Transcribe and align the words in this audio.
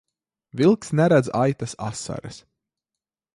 Vilks 0.61 0.89
neredz 0.99 1.29
aitas 1.41 1.75
asaras. 1.89 2.41